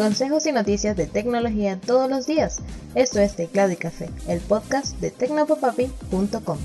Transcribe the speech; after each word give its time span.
Consejos 0.00 0.46
y 0.46 0.52
noticias 0.52 0.96
de 0.96 1.04
tecnología 1.06 1.78
todos 1.78 2.08
los 2.08 2.26
días. 2.26 2.62
Esto 2.94 3.20
es 3.20 3.36
Teclado 3.36 3.72
y 3.72 3.76
Café, 3.76 4.08
el 4.28 4.40
podcast 4.40 4.98
de 4.98 5.10
tecnopopapi.com. 5.10 6.58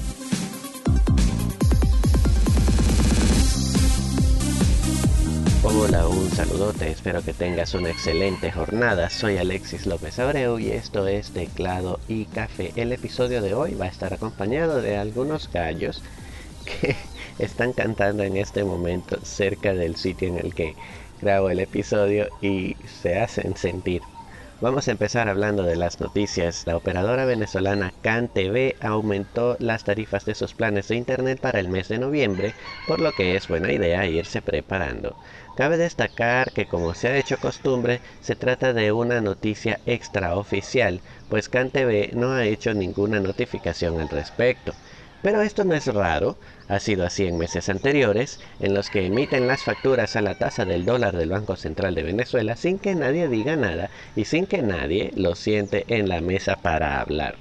Hola, 5.64 6.08
un 6.08 6.32
saludote, 6.32 6.90
espero 6.90 7.22
que 7.24 7.34
tengas 7.34 7.74
una 7.74 7.90
excelente 7.90 8.54
jornada. 8.54 9.10
Soy 9.10 9.36
Alexis 9.36 9.86
López 9.86 10.18
Abreu 10.18 10.58
y 10.58 10.72
esto 10.72 11.06
es 11.06 11.32
Teclado 11.32 12.00
y 12.08 12.28
Café. 12.28 12.72
El 12.78 12.94
episodio 12.94 13.42
de 13.42 13.54
hoy 13.54 13.74
va 13.74 13.84
a 13.84 13.90
estar 13.90 14.14
acompañado 14.14 14.82
de 14.82 14.96
algunos 14.96 15.52
gallos 15.52 16.02
que 16.64 16.96
están 17.40 17.74
cantando 17.74 18.24
en 18.24 18.38
este 18.38 18.64
momento 18.64 19.20
cerca 19.26 19.74
del 19.74 19.98
sitio 19.98 20.30
en 20.30 20.38
el 20.38 20.56
que 20.56 20.74
grabo 21.20 21.50
el 21.50 21.60
episodio 21.60 22.30
y 22.42 22.78
se 22.86 23.20
hacen 23.20 23.56
sentir. 23.58 24.10
Vamos 24.62 24.88
a 24.88 24.92
empezar 24.92 25.28
hablando 25.28 25.64
de 25.64 25.76
las 25.76 26.00
noticias. 26.00 26.64
La 26.66 26.78
operadora 26.78 27.26
venezolana 27.26 27.94
CanTV 28.02 28.76
aumentó 28.80 29.58
las 29.60 29.84
tarifas 29.84 30.26
de 30.26 30.34
sus 30.34 30.54
planes 30.54 30.88
de 30.88 30.96
internet 30.96 31.40
para 31.42 31.60
el 31.60 31.68
mes 31.68 31.90
de 31.90 32.00
noviembre, 32.00 32.56
por 32.86 33.02
lo 33.02 33.14
que 33.14 33.36
es 33.36 33.48
buena 33.48 33.72
idea 33.74 34.08
irse 34.08 34.42
preparando. 34.42 35.18
Cabe 35.56 35.78
destacar 35.78 36.52
que 36.54 36.68
como 36.68 36.94
se 36.94 37.10
ha 37.10 37.18
hecho 37.18 37.38
costumbre, 37.38 38.02
se 38.22 38.36
trata 38.36 38.74
de 38.74 38.92
una 38.94 39.20
noticia 39.22 39.82
extraoficial, 39.86 41.02
pues 41.28 41.50
CanTV 41.50 42.14
no 42.14 42.32
ha 42.32 42.46
hecho 42.46 42.74
ninguna 42.74 43.20
notificación 43.20 44.00
al 44.00 44.10
respecto. 44.10 44.74
Pero 45.26 45.42
esto 45.42 45.64
no 45.64 45.74
es 45.74 45.88
raro, 45.88 46.38
ha 46.68 46.80
sido 46.80 47.04
así 47.04 47.26
en 47.26 47.40
meses 47.40 47.68
anteriores, 47.70 48.40
en 48.60 48.76
los 48.76 48.92
que 48.92 49.08
emiten 49.08 49.48
las 49.48 49.64
facturas 49.64 50.16
a 50.16 50.22
la 50.22 50.36
tasa 50.36 50.66
del 50.66 50.86
dólar 50.86 51.18
del 51.18 51.32
Banco 51.32 51.56
Central 51.56 51.96
de 51.96 52.04
Venezuela 52.04 52.56
sin 52.56 52.78
que 52.78 52.94
nadie 52.94 53.28
diga 53.28 53.56
nada 53.56 53.90
y 54.16 54.26
sin 54.26 54.46
que 54.46 54.62
nadie 54.62 55.10
lo 55.16 55.34
siente 55.34 55.84
en 55.88 56.10
la 56.10 56.22
mesa 56.22 56.58
para 56.58 57.02
hablar. 57.02 57.40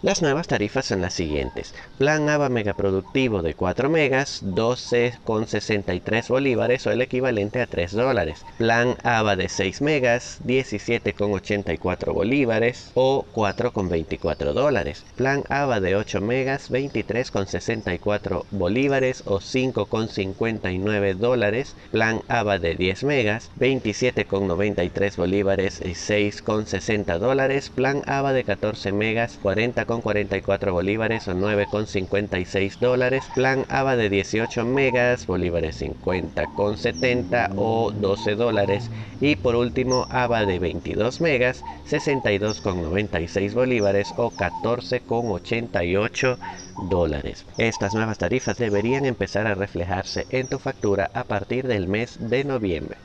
Las 0.00 0.22
nuevas 0.22 0.46
tarifas 0.46 0.86
son 0.86 1.00
las 1.00 1.12
siguientes. 1.12 1.74
Plan 1.98 2.28
AVA 2.28 2.48
megaproductivo 2.48 3.42
de 3.42 3.54
4 3.54 3.90
megas, 3.90 4.44
12,63 4.44 6.28
bolívares 6.28 6.86
o 6.86 6.92
el 6.92 7.02
equivalente 7.02 7.60
a 7.60 7.66
3 7.66 7.94
dólares. 7.94 8.44
Plan 8.58 8.94
AVA 9.02 9.34
de 9.34 9.48
6 9.48 9.82
megas, 9.82 10.38
17,84 10.46 12.12
bolívares 12.12 12.92
o 12.94 13.26
4,24 13.34 14.52
dólares. 14.52 15.04
Plan 15.16 15.42
AVA 15.48 15.80
de 15.80 15.96
8 15.96 16.20
megas, 16.20 16.70
23,64 16.70 18.44
bolívares 18.52 19.24
o 19.26 19.40
5,59 19.40 21.14
dólares. 21.14 21.74
Plan 21.90 22.22
AVA 22.28 22.60
de 22.60 22.76
10 22.76 23.02
megas, 23.02 23.50
27,93 23.58 25.16
bolívares 25.16 25.80
y 25.84 25.94
6,60 25.94 27.18
dólares. 27.18 27.72
Plan 27.74 28.04
AVA 28.06 28.32
de 28.32 28.44
14 28.44 28.92
megas, 28.92 29.40
40 29.42 29.86
con 29.87 29.87
44 29.88 30.72
bolívares 30.72 31.26
o 31.28 31.32
9,56 31.32 32.78
dólares. 32.78 33.24
Plan 33.34 33.64
AVA 33.70 33.96
de 33.96 34.10
18 34.10 34.66
megas, 34.66 35.26
bolívares 35.26 35.76
50 35.76 36.46
con 36.48 36.76
70 36.76 37.52
o 37.56 37.90
12 37.92 38.34
dólares. 38.34 38.90
Y 39.20 39.36
por 39.36 39.56
último 39.56 40.06
AVA 40.10 40.44
de 40.44 40.58
22 40.58 41.22
megas, 41.22 41.64
62,96 41.88 43.54
bolívares 43.54 44.12
o 44.16 44.30
14,88 44.30 46.36
dólares. 46.76 47.46
Estas 47.56 47.94
nuevas 47.94 48.18
tarifas 48.18 48.58
deberían 48.58 49.06
empezar 49.06 49.46
a 49.46 49.54
reflejarse 49.54 50.26
en 50.28 50.48
tu 50.48 50.58
factura 50.58 51.10
a 51.14 51.24
partir 51.24 51.66
del 51.66 51.88
mes 51.88 52.18
de 52.20 52.44
noviembre. 52.44 52.98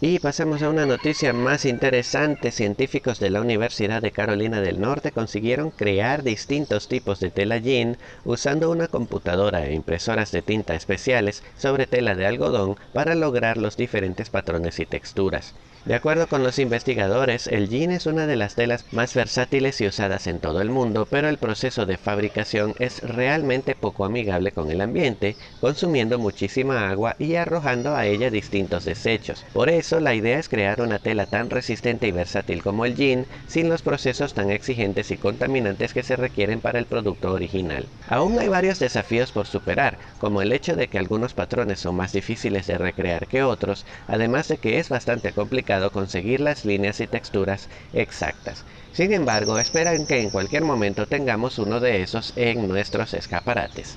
Y 0.00 0.20
pasamos 0.20 0.62
a 0.62 0.68
una 0.68 0.86
noticia 0.86 1.32
más 1.32 1.64
interesante. 1.64 2.52
Científicos 2.52 3.18
de 3.18 3.30
la 3.30 3.40
Universidad 3.40 4.00
de 4.00 4.12
Carolina 4.12 4.60
del 4.60 4.80
Norte 4.80 5.10
consiguieron 5.10 5.72
crear 5.72 6.22
distintos 6.22 6.86
tipos 6.86 7.18
de 7.18 7.32
tela 7.32 7.58
jean 7.58 7.96
usando 8.24 8.70
una 8.70 8.86
computadora 8.86 9.66
e 9.66 9.74
impresoras 9.74 10.30
de 10.30 10.42
tinta 10.42 10.76
especiales 10.76 11.42
sobre 11.56 11.88
tela 11.88 12.14
de 12.14 12.26
algodón 12.26 12.76
para 12.92 13.16
lograr 13.16 13.56
los 13.56 13.76
diferentes 13.76 14.30
patrones 14.30 14.78
y 14.78 14.86
texturas. 14.86 15.54
De 15.84 15.94
acuerdo 15.94 16.26
con 16.26 16.42
los 16.42 16.58
investigadores, 16.58 17.46
el 17.46 17.70
jean 17.70 17.92
es 17.92 18.04
una 18.04 18.26
de 18.26 18.36
las 18.36 18.54
telas 18.54 18.84
más 18.92 19.14
versátiles 19.14 19.80
y 19.80 19.86
usadas 19.86 20.26
en 20.26 20.38
todo 20.38 20.60
el 20.60 20.68
mundo, 20.68 21.08
pero 21.10 21.30
el 21.30 21.38
proceso 21.38 21.86
de 21.86 21.96
fabricación 21.96 22.74
es 22.78 23.00
realmente 23.00 23.74
poco 23.74 24.04
amigable 24.04 24.52
con 24.52 24.70
el 24.70 24.82
ambiente, 24.82 25.36
consumiendo 25.62 26.18
muchísima 26.18 26.90
agua 26.90 27.16
y 27.18 27.36
arrojando 27.36 27.96
a 27.96 28.04
ella 28.04 28.28
distintos 28.28 28.84
desechos. 28.84 29.46
Por 29.54 29.70
eso, 29.70 29.87
la 29.92 30.14
idea 30.14 30.38
es 30.38 30.48
crear 30.48 30.82
una 30.82 30.98
tela 30.98 31.26
tan 31.26 31.48
resistente 31.48 32.06
y 32.06 32.12
versátil 32.12 32.62
como 32.62 32.84
el 32.84 32.94
jean, 32.94 33.26
sin 33.46 33.68
los 33.68 33.82
procesos 33.82 34.34
tan 34.34 34.50
exigentes 34.50 35.10
y 35.10 35.16
contaminantes 35.16 35.94
que 35.94 36.02
se 36.02 36.16
requieren 36.16 36.60
para 36.60 36.78
el 36.78 36.86
producto 36.86 37.32
original. 37.32 37.88
Aún 38.08 38.38
hay 38.38 38.48
varios 38.48 38.78
desafíos 38.78 39.32
por 39.32 39.46
superar, 39.46 39.98
como 40.18 40.42
el 40.42 40.52
hecho 40.52 40.76
de 40.76 40.88
que 40.88 40.98
algunos 40.98 41.32
patrones 41.32 41.80
son 41.80 41.96
más 41.96 42.12
difíciles 42.12 42.66
de 42.66 42.76
recrear 42.76 43.26
que 43.26 43.42
otros, 43.42 43.86
además 44.06 44.48
de 44.48 44.58
que 44.58 44.78
es 44.78 44.90
bastante 44.90 45.32
complicado 45.32 45.90
conseguir 45.90 46.40
las 46.40 46.64
líneas 46.64 47.00
y 47.00 47.06
texturas 47.06 47.68
exactas. 47.94 48.64
Sin 48.92 49.12
embargo, 49.12 49.58
esperan 49.58 50.06
que 50.06 50.20
en 50.20 50.30
cualquier 50.30 50.64
momento 50.64 51.06
tengamos 51.06 51.58
uno 51.58 51.80
de 51.80 52.02
esos 52.02 52.32
en 52.36 52.68
nuestros 52.68 53.14
escaparates. 53.14 53.96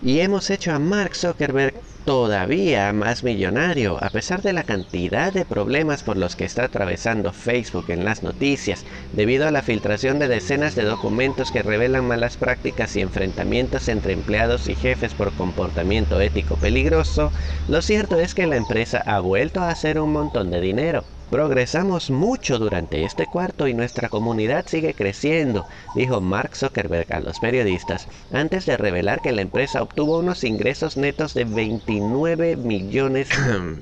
Y 0.00 0.20
hemos 0.20 0.50
hecho 0.50 0.72
a 0.72 0.78
Mark 0.78 1.16
Zuckerberg 1.16 1.74
todavía 2.08 2.90
más 2.94 3.22
millonario, 3.22 4.02
a 4.02 4.08
pesar 4.08 4.40
de 4.40 4.54
la 4.54 4.62
cantidad 4.62 5.30
de 5.30 5.44
problemas 5.44 6.02
por 6.02 6.16
los 6.16 6.36
que 6.36 6.46
está 6.46 6.64
atravesando 6.64 7.34
Facebook 7.34 7.84
en 7.90 8.02
las 8.06 8.22
noticias, 8.22 8.86
debido 9.12 9.46
a 9.46 9.50
la 9.50 9.60
filtración 9.60 10.18
de 10.18 10.26
decenas 10.26 10.74
de 10.74 10.84
documentos 10.84 11.50
que 11.50 11.62
revelan 11.62 12.08
malas 12.08 12.38
prácticas 12.38 12.96
y 12.96 13.02
enfrentamientos 13.02 13.88
entre 13.88 14.14
empleados 14.14 14.70
y 14.70 14.74
jefes 14.74 15.12
por 15.12 15.34
comportamiento 15.34 16.18
ético 16.18 16.56
peligroso, 16.56 17.30
lo 17.66 17.82
cierto 17.82 18.18
es 18.18 18.32
que 18.34 18.46
la 18.46 18.56
empresa 18.56 19.02
ha 19.04 19.20
vuelto 19.20 19.60
a 19.60 19.68
hacer 19.68 20.00
un 20.00 20.10
montón 20.10 20.50
de 20.50 20.62
dinero. 20.62 21.17
Progresamos 21.30 22.10
mucho 22.10 22.58
durante 22.58 23.04
este 23.04 23.26
cuarto 23.26 23.68
y 23.68 23.74
nuestra 23.74 24.08
comunidad 24.08 24.64
sigue 24.66 24.94
creciendo, 24.94 25.66
dijo 25.94 26.22
Mark 26.22 26.56
Zuckerberg 26.56 27.12
a 27.12 27.20
los 27.20 27.38
periodistas 27.38 28.06
antes 28.32 28.64
de 28.64 28.78
revelar 28.78 29.20
que 29.20 29.32
la 29.32 29.42
empresa 29.42 29.82
obtuvo 29.82 30.20
unos 30.20 30.42
ingresos 30.42 30.96
netos 30.96 31.34
de 31.34 31.44
29 31.44 32.56
millones 32.56 33.28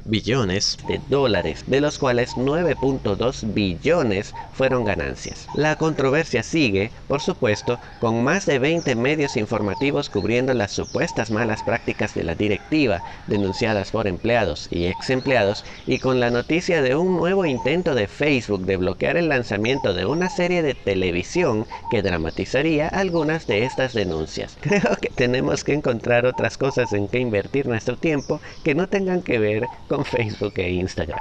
billones 0.05 0.77
de 0.89 1.01
dólares, 1.09 1.63
de 1.69 1.81
los 1.81 1.99
cuales 1.99 2.37
9.2 2.37 3.55
billones 3.55 4.35
fueron 4.53 4.85
ganancias. 4.85 5.47
La 5.55 5.77
controversia 5.77 6.43
sigue, 6.43 6.91
por 7.07 7.21
supuesto, 7.21 7.79
con 8.01 8.25
más 8.25 8.47
de 8.47 8.59
20 8.59 8.97
medios 8.97 9.37
informativos 9.37 10.11
cubriendo 10.11 10.53
las 10.53 10.73
supuestas 10.73 11.31
malas 11.31 11.63
prácticas 11.63 12.13
de 12.13 12.25
la 12.25 12.35
directiva 12.35 13.03
denunciadas 13.29 13.93
por 13.93 14.09
empleados 14.09 14.67
y 14.73 14.87
ex 14.87 15.11
empleados 15.11 15.65
y 15.87 16.01
con 16.01 16.19
la 16.19 16.31
noticia 16.31 16.83
de 16.83 16.97
un 16.97 17.17
nuevo 17.17 17.36
intento 17.45 17.95
de 17.95 18.07
Facebook 18.07 18.65
de 18.65 18.77
bloquear 18.77 19.17
el 19.17 19.29
lanzamiento 19.29 19.93
de 19.93 20.07
una 20.07 20.31
serie 20.31 20.63
de 20.63 20.75
televisión 20.75 21.67
que 21.91 22.03
dramatizaría 22.03 22.89
algunas 22.89 23.47
de 23.47 23.65
estas 23.65 23.93
denuncias. 23.93 24.57
Creo 24.61 24.97
que 25.01 25.11
tenemos 25.11 25.65
que 25.65 25.75
encontrar 25.75 26.25
otras 26.25 26.57
cosas 26.57 26.93
en 26.93 27.09
que 27.09 27.19
invertir 27.19 27.67
nuestro 27.67 27.97
tiempo 27.97 28.41
que 28.65 28.75
no 28.75 28.89
tengan 28.89 29.23
que 29.23 29.39
ver 29.39 29.67
con 29.89 30.05
Facebook 30.05 30.55
e 30.57 30.71
Instagram. 30.71 31.21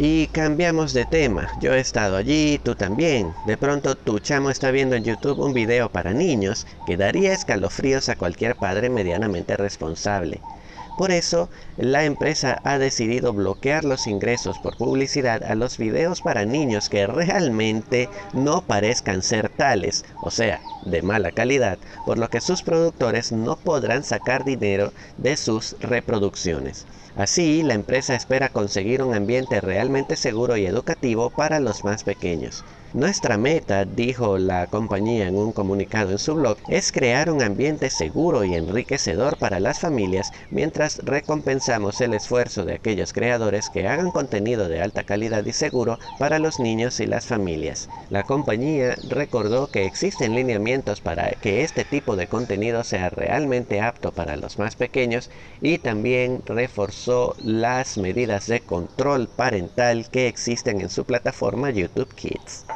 Y 0.00 0.28
cambiamos 0.28 0.92
de 0.92 1.06
tema. 1.06 1.48
Yo 1.60 1.74
he 1.74 1.80
estado 1.80 2.16
allí, 2.16 2.60
tú 2.62 2.76
también. 2.76 3.34
De 3.46 3.56
pronto 3.56 3.96
tu 3.96 4.20
chamo 4.20 4.48
está 4.48 4.70
viendo 4.70 4.94
en 4.94 5.02
YouTube 5.02 5.40
un 5.40 5.52
video 5.52 5.90
para 5.90 6.12
niños 6.12 6.68
que 6.86 6.96
daría 6.96 7.32
escalofríos 7.32 8.08
a 8.08 8.14
cualquier 8.14 8.54
padre 8.54 8.90
medianamente 8.90 9.56
responsable. 9.56 10.40
Por 10.98 11.12
eso, 11.12 11.48
la 11.76 12.04
empresa 12.04 12.60
ha 12.64 12.76
decidido 12.76 13.32
bloquear 13.32 13.84
los 13.84 14.08
ingresos 14.08 14.58
por 14.58 14.76
publicidad 14.76 15.44
a 15.44 15.54
los 15.54 15.78
videos 15.78 16.22
para 16.22 16.44
niños 16.44 16.88
que 16.88 17.06
realmente 17.06 18.08
no 18.32 18.62
parezcan 18.62 19.22
ser 19.22 19.48
tales, 19.48 20.04
o 20.20 20.32
sea, 20.32 20.60
de 20.84 21.02
mala 21.02 21.30
calidad, 21.30 21.78
por 22.04 22.18
lo 22.18 22.28
que 22.28 22.40
sus 22.40 22.64
productores 22.64 23.30
no 23.30 23.54
podrán 23.54 24.02
sacar 24.02 24.44
dinero 24.44 24.92
de 25.18 25.36
sus 25.36 25.76
reproducciones. 25.78 26.84
Así, 27.18 27.64
la 27.64 27.74
empresa 27.74 28.14
espera 28.14 28.48
conseguir 28.48 29.02
un 29.02 29.12
ambiente 29.12 29.60
realmente 29.60 30.14
seguro 30.14 30.56
y 30.56 30.66
educativo 30.66 31.30
para 31.30 31.58
los 31.58 31.82
más 31.82 32.04
pequeños. 32.04 32.62
Nuestra 32.94 33.36
meta, 33.36 33.84
dijo 33.84 34.38
la 34.38 34.66
compañía 34.66 35.26
en 35.26 35.36
un 35.36 35.52
comunicado 35.52 36.12
en 36.12 36.18
su 36.18 36.36
blog, 36.36 36.56
es 36.68 36.90
crear 36.90 37.30
un 37.30 37.42
ambiente 37.42 37.90
seguro 37.90 38.44
y 38.44 38.54
enriquecedor 38.54 39.36
para 39.36 39.60
las 39.60 39.78
familias 39.78 40.32
mientras 40.50 40.98
recompensamos 41.04 42.00
el 42.00 42.14
esfuerzo 42.14 42.64
de 42.64 42.74
aquellos 42.74 43.12
creadores 43.12 43.68
que 43.68 43.86
hagan 43.86 44.10
contenido 44.10 44.68
de 44.68 44.80
alta 44.80 45.02
calidad 45.02 45.44
y 45.44 45.52
seguro 45.52 45.98
para 46.18 46.38
los 46.38 46.60
niños 46.60 46.98
y 47.00 47.06
las 47.06 47.26
familias. 47.26 47.90
La 48.08 48.22
compañía 48.22 48.96
recordó 49.10 49.66
que 49.66 49.84
existen 49.84 50.34
lineamientos 50.34 51.02
para 51.02 51.32
que 51.32 51.64
este 51.64 51.84
tipo 51.84 52.16
de 52.16 52.26
contenido 52.26 52.84
sea 52.84 53.10
realmente 53.10 53.82
apto 53.82 54.12
para 54.12 54.36
los 54.36 54.58
más 54.58 54.76
pequeños 54.76 55.28
y 55.60 55.76
también 55.76 56.40
reforzó 56.46 57.07
las 57.42 57.96
medidas 57.96 58.48
de 58.48 58.60
control 58.60 59.28
parental 59.28 60.10
que 60.10 60.26
existen 60.26 60.82
en 60.82 60.90
su 60.90 61.04
plataforma 61.04 61.70
YouTube 61.70 62.14
Kids. 62.14 62.66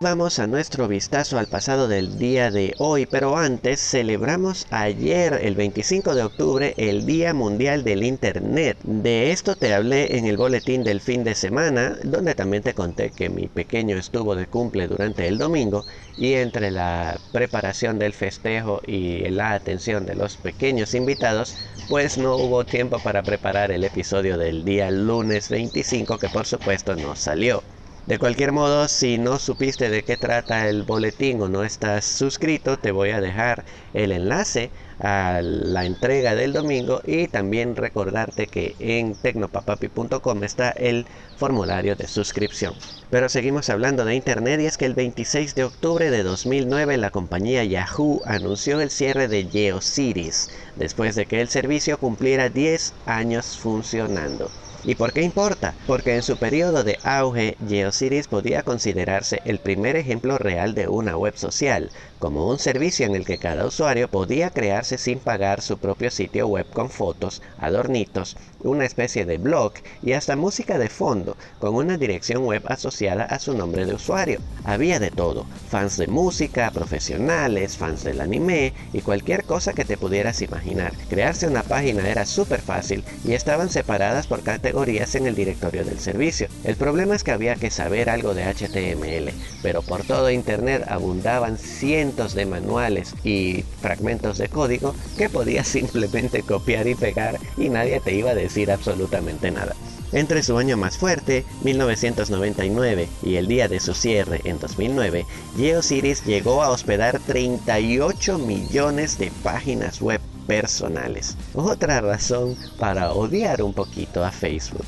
Vamos 0.00 0.38
a 0.38 0.46
nuestro 0.46 0.86
vistazo 0.86 1.40
al 1.40 1.48
pasado 1.48 1.88
del 1.88 2.20
día 2.20 2.52
de 2.52 2.72
hoy, 2.78 3.04
pero 3.04 3.36
antes 3.36 3.80
celebramos 3.80 4.68
ayer, 4.70 5.40
el 5.42 5.56
25 5.56 6.14
de 6.14 6.22
octubre, 6.22 6.72
el 6.76 7.04
Día 7.04 7.34
Mundial 7.34 7.82
del 7.82 8.04
Internet. 8.04 8.76
De 8.84 9.32
esto 9.32 9.56
te 9.56 9.74
hablé 9.74 10.16
en 10.16 10.26
el 10.26 10.36
boletín 10.36 10.84
del 10.84 11.00
fin 11.00 11.24
de 11.24 11.34
semana, 11.34 11.98
donde 12.04 12.36
también 12.36 12.62
te 12.62 12.74
conté 12.74 13.10
que 13.10 13.28
mi 13.28 13.48
pequeño 13.48 13.96
estuvo 13.96 14.36
de 14.36 14.46
cumple 14.46 14.86
durante 14.86 15.26
el 15.26 15.36
domingo 15.36 15.84
y 16.16 16.34
entre 16.34 16.70
la 16.70 17.18
preparación 17.32 17.98
del 17.98 18.12
festejo 18.12 18.80
y 18.86 19.28
la 19.30 19.50
atención 19.54 20.06
de 20.06 20.14
los 20.14 20.36
pequeños 20.36 20.94
invitados, 20.94 21.56
pues 21.88 22.18
no 22.18 22.36
hubo 22.36 22.62
tiempo 22.62 23.00
para 23.00 23.24
preparar 23.24 23.72
el 23.72 23.82
episodio 23.82 24.38
del 24.38 24.64
día 24.64 24.92
lunes 24.92 25.48
25 25.48 26.18
que 26.18 26.28
por 26.28 26.46
supuesto 26.46 26.94
no 26.94 27.16
salió. 27.16 27.64
De 28.08 28.18
cualquier 28.18 28.52
modo, 28.52 28.88
si 28.88 29.18
no 29.18 29.38
supiste 29.38 29.90
de 29.90 30.02
qué 30.02 30.16
trata 30.16 30.66
el 30.70 30.82
boletín 30.82 31.42
o 31.42 31.48
no 31.50 31.62
estás 31.62 32.06
suscrito, 32.06 32.78
te 32.78 32.90
voy 32.90 33.10
a 33.10 33.20
dejar 33.20 33.66
el 33.92 34.12
enlace 34.12 34.70
a 34.98 35.42
la 35.42 35.84
entrega 35.84 36.34
del 36.34 36.54
domingo 36.54 37.02
y 37.04 37.28
también 37.28 37.76
recordarte 37.76 38.46
que 38.46 38.76
en 38.78 39.14
tecnopapapi.com 39.14 40.42
está 40.42 40.70
el 40.70 41.04
formulario 41.36 41.96
de 41.96 42.08
suscripción. 42.08 42.72
Pero 43.10 43.28
seguimos 43.28 43.68
hablando 43.68 44.06
de 44.06 44.14
Internet 44.14 44.62
y 44.62 44.64
es 44.64 44.78
que 44.78 44.86
el 44.86 44.94
26 44.94 45.54
de 45.54 45.64
octubre 45.64 46.10
de 46.10 46.22
2009 46.22 46.96
la 46.96 47.10
compañía 47.10 47.62
Yahoo 47.64 48.22
anunció 48.24 48.80
el 48.80 48.88
cierre 48.88 49.28
de 49.28 49.50
GeoCities 49.52 50.48
después 50.76 51.14
de 51.14 51.26
que 51.26 51.42
el 51.42 51.48
servicio 51.50 51.98
cumpliera 51.98 52.48
10 52.48 52.94
años 53.04 53.58
funcionando. 53.58 54.50
¿Y 54.84 54.94
por 54.94 55.12
qué 55.12 55.22
importa? 55.22 55.74
Porque 55.86 56.14
en 56.14 56.22
su 56.22 56.36
periodo 56.36 56.84
de 56.84 56.98
auge, 57.02 57.56
GeoCities 57.68 58.28
podía 58.28 58.62
considerarse 58.62 59.42
el 59.44 59.58
primer 59.58 59.96
ejemplo 59.96 60.38
real 60.38 60.74
de 60.74 60.86
una 60.86 61.16
web 61.16 61.36
social, 61.36 61.90
como 62.18 62.48
un 62.48 62.58
servicio 62.58 63.06
en 63.06 63.14
el 63.14 63.24
que 63.24 63.38
cada 63.38 63.66
usuario 63.66 64.08
podía 64.08 64.50
crearse 64.50 64.98
sin 64.98 65.18
pagar 65.18 65.62
su 65.62 65.78
propio 65.78 66.10
sitio 66.10 66.46
web 66.46 66.66
con 66.72 66.90
fotos, 66.90 67.42
adornitos, 67.58 68.36
una 68.60 68.84
especie 68.84 69.24
de 69.24 69.38
blog 69.38 69.72
y 70.02 70.12
hasta 70.12 70.36
música 70.36 70.78
de 70.78 70.88
fondo, 70.88 71.36
con 71.60 71.74
una 71.74 71.96
dirección 71.96 72.44
web 72.44 72.62
asociada 72.66 73.24
a 73.24 73.38
su 73.38 73.56
nombre 73.56 73.84
de 73.84 73.94
usuario. 73.94 74.40
Había 74.64 74.98
de 75.00 75.10
todo, 75.10 75.46
fans 75.70 75.96
de 75.96 76.06
música, 76.06 76.70
profesionales, 76.70 77.76
fans 77.76 78.04
del 78.04 78.20
anime 78.20 78.72
y 78.92 79.00
cualquier 79.00 79.44
cosa 79.44 79.72
que 79.72 79.84
te 79.84 79.96
pudieras 79.96 80.42
imaginar. 80.42 80.92
Crearse 81.08 81.46
una 81.46 81.62
página 81.62 82.08
era 82.08 82.26
súper 82.26 82.60
fácil 82.60 83.04
y 83.24 83.32
estaban 83.32 83.68
separadas 83.70 84.26
por 84.26 84.42
en 84.68 85.26
el 85.26 85.34
directorio 85.34 85.84
del 85.84 85.98
servicio. 85.98 86.48
El 86.64 86.76
problema 86.76 87.14
es 87.14 87.24
que 87.24 87.30
había 87.30 87.56
que 87.56 87.70
saber 87.70 88.10
algo 88.10 88.34
de 88.34 88.44
HTML, 88.44 89.32
pero 89.62 89.82
por 89.82 90.04
todo 90.04 90.30
internet 90.30 90.84
abundaban 90.88 91.58
cientos 91.58 92.34
de 92.34 92.46
manuales 92.46 93.14
y 93.24 93.64
fragmentos 93.80 94.38
de 94.38 94.48
código 94.48 94.94
que 95.16 95.28
podías 95.28 95.68
simplemente 95.78 96.42
copiar 96.42 96.86
y 96.86 96.94
pegar 96.94 97.38
y 97.56 97.68
nadie 97.68 98.00
te 98.00 98.14
iba 98.14 98.30
a 98.30 98.34
decir 98.34 98.70
absolutamente 98.70 99.50
nada. 99.50 99.74
Entre 100.12 100.42
su 100.42 100.56
año 100.56 100.76
más 100.76 100.96
fuerte, 100.96 101.44
1999, 101.64 103.08
y 103.22 103.36
el 103.36 103.46
día 103.46 103.68
de 103.68 103.78
su 103.78 103.92
cierre 103.92 104.40
en 104.44 104.58
2009, 104.58 105.26
GeoCities 105.56 106.24
llegó 106.24 106.62
a 106.62 106.70
hospedar 106.70 107.20
38 107.26 108.38
millones 108.38 109.18
de 109.18 109.30
páginas 109.42 110.00
web 110.00 110.20
personales. 110.48 111.36
Otra 111.54 112.00
razón 112.00 112.56
para 112.80 113.12
odiar 113.12 113.62
un 113.62 113.74
poquito 113.74 114.24
a 114.24 114.32
Facebook. 114.32 114.86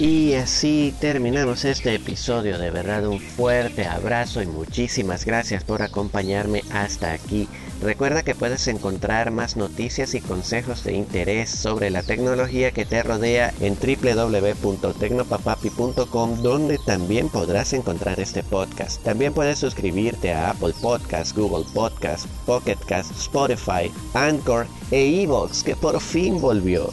Y 0.00 0.32
así 0.32 0.92
terminamos 0.98 1.64
este 1.66 1.94
episodio. 1.94 2.56
De 2.56 2.70
verdad 2.70 3.06
un 3.06 3.20
fuerte 3.20 3.84
abrazo 3.84 4.40
y 4.40 4.46
muchísimas 4.46 5.26
gracias 5.26 5.62
por 5.62 5.82
acompañarme 5.82 6.62
hasta 6.72 7.12
aquí. 7.12 7.50
Recuerda 7.82 8.22
que 8.22 8.34
puedes 8.34 8.66
encontrar 8.68 9.30
más 9.30 9.58
noticias 9.58 10.14
y 10.14 10.22
consejos 10.22 10.84
de 10.84 10.94
interés 10.94 11.50
sobre 11.50 11.90
la 11.90 12.02
tecnología 12.02 12.70
que 12.70 12.86
te 12.86 13.02
rodea 13.02 13.52
en 13.60 13.76
www.tecnopapapi.com 13.76 16.40
donde 16.40 16.78
también 16.78 17.28
podrás 17.28 17.74
encontrar 17.74 18.20
este 18.20 18.42
podcast. 18.42 19.02
También 19.02 19.34
puedes 19.34 19.58
suscribirte 19.58 20.32
a 20.32 20.52
Apple 20.52 20.72
Podcasts, 20.80 21.34
Google 21.34 21.66
Podcasts, 21.74 22.26
Pocket 22.46 22.78
Cast, 22.86 23.10
Spotify, 23.10 23.92
Anchor 24.14 24.66
e 24.90 25.24
Evox 25.24 25.62
que 25.62 25.76
por 25.76 26.00
fin 26.00 26.40
volvió. 26.40 26.90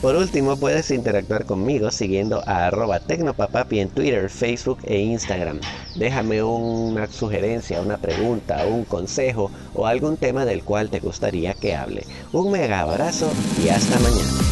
Por 0.00 0.16
último, 0.16 0.56
puedes 0.56 0.90
interactuar 0.90 1.46
conmigo 1.46 1.90
siguiendo 1.90 2.42
a 2.46 2.66
arroba 2.66 3.00
tecnopapapi 3.00 3.80
en 3.80 3.88
Twitter, 3.88 4.28
Facebook 4.28 4.78
e 4.84 4.98
Instagram. 4.98 5.60
Déjame 5.96 6.42
una 6.42 7.06
sugerencia, 7.06 7.80
una 7.80 7.96
pregunta, 7.96 8.66
un 8.66 8.84
consejo 8.84 9.50
o 9.74 9.86
algún 9.86 10.16
tema 10.16 10.44
del 10.44 10.62
cual 10.62 10.90
te 10.90 11.00
gustaría 11.00 11.54
que 11.54 11.74
hable. 11.74 12.04
Un 12.32 12.52
mega 12.52 12.80
abrazo 12.80 13.30
y 13.64 13.68
hasta 13.68 13.98
mañana. 14.00 14.43